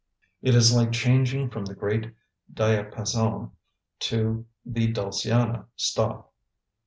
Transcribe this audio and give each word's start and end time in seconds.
It 0.41 0.55
is 0.55 0.73
like 0.73 0.91
changing 0.91 1.51
from 1.51 1.65
the 1.65 1.75
great 1.75 2.15
diapason 2.51 3.51
to 3.99 4.47
the 4.65 4.91
dulciana 4.91 5.67
stop. 5.75 6.33